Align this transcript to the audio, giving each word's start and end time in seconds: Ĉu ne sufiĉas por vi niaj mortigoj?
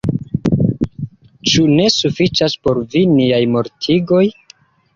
Ĉu 1.49 1.67
ne 1.73 1.85
sufiĉas 1.97 2.57
por 2.65 2.81
vi 2.95 3.05
niaj 3.13 3.43
mortigoj? 3.57 4.27